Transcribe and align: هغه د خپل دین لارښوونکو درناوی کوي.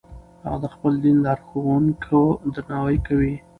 هغه 0.43 0.57
د 0.63 0.65
خپل 0.73 0.93
دین 1.03 1.17
لارښوونکو 1.25 2.19
درناوی 2.53 2.97
کوي. 3.07 3.33